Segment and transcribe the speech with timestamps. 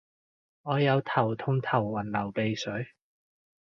[0.63, 2.87] 我有頭痛頭暈流鼻水